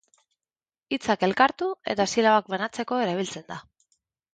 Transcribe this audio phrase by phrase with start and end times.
[0.97, 3.65] Hitzak elkartu eta silabak banatzeko erabiltzen da.